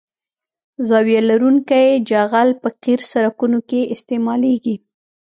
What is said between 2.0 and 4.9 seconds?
جغل په قیر سرکونو کې استعمالیږي